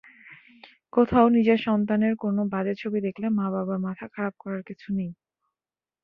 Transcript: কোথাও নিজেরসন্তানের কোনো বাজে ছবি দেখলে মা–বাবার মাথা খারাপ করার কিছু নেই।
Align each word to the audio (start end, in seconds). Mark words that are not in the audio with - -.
কোথাও 0.93 1.25
নিজেরসন্তানের 1.29 2.13
কোনো 2.23 2.41
বাজে 2.53 2.73
ছবি 2.81 2.99
দেখলে 3.07 3.27
মা–বাবার 3.37 3.79
মাথা 3.85 4.05
খারাপ 4.13 4.33
করার 4.39 4.61
কিছু 4.69 4.87
নেই। 4.97 5.11